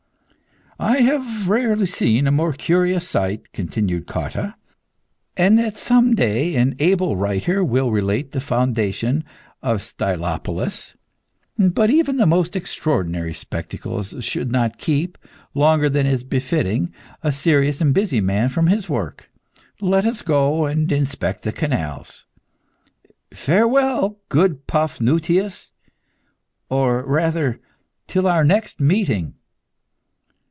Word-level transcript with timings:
"I 0.83 1.01
have 1.01 1.47
rarely 1.47 1.85
seen 1.85 2.25
a 2.25 2.31
more 2.31 2.53
curious 2.53 3.07
sight," 3.07 3.53
continued 3.53 4.07
Cotta, 4.07 4.55
"and 5.37 5.59
I 5.59 5.63
hope 5.65 5.73
that 5.75 5.79
some 5.79 6.15
day 6.15 6.55
an 6.55 6.75
able 6.79 7.15
writer 7.15 7.63
will 7.63 7.91
relate 7.91 8.31
the 8.31 8.41
foundation 8.41 9.23
of 9.61 9.79
Stylopolis. 9.83 10.95
But 11.59 11.91
even 11.91 12.17
the 12.17 12.25
most 12.25 12.55
extraordinary 12.55 13.31
spectacles 13.31 14.15
should 14.25 14.51
not 14.51 14.79
keep, 14.79 15.19
longer 15.53 15.87
than 15.87 16.07
is 16.07 16.23
befitting, 16.23 16.91
a 17.21 17.31
serious 17.31 17.79
and 17.79 17.93
busy 17.93 18.19
man 18.19 18.49
from 18.49 18.65
his 18.65 18.89
work. 18.89 19.29
Let 19.81 20.03
us 20.03 20.23
go 20.23 20.65
and 20.65 20.91
inspect 20.91 21.43
the 21.43 21.51
canals. 21.53 22.25
Farewell, 23.35 24.17
good 24.29 24.65
Paphnutius! 24.65 25.69
or 26.69 27.03
rather, 27.05 27.59
till 28.07 28.25
our 28.25 28.43
next 28.43 28.79
meeting! 28.79 29.35